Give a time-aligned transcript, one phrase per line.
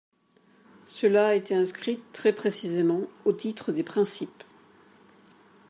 [0.87, 4.43] Cela a été inscrit très précisément au titre des principes.